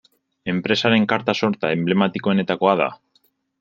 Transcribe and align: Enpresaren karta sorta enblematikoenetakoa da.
Enpresaren 0.53 1.05
karta 1.13 1.37
sorta 1.43 1.73
enblematikoenetakoa 1.77 2.79
da. 2.85 2.93